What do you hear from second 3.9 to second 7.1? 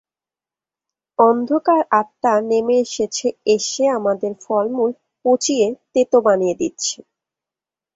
আমাদের ফলমূল পঁচিয়ে তেতো বানিয়ে দিচ্ছে।